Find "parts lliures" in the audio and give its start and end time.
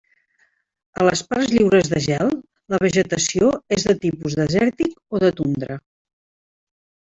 1.33-1.89